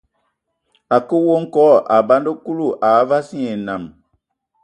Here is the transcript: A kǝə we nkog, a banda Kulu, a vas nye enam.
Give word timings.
A 0.95 0.97
kǝə 1.07 1.23
we 1.27 1.35
nkog, 1.43 1.75
a 1.95 1.97
banda 2.07 2.31
Kulu, 2.43 2.67
a 2.89 2.91
vas 3.09 3.27
nye 3.37 3.47
enam. 3.57 3.83